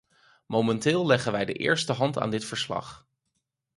Momenteel 0.45 1.05
leggen 1.05 1.31
wij 1.31 1.45
de 1.45 1.53
eerste 1.53 1.93
hand 1.93 2.17
aan 2.17 2.29
dit 2.29 2.45
verslag. 2.45 3.05